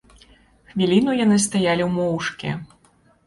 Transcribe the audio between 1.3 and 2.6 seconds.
стаялі моўчкі.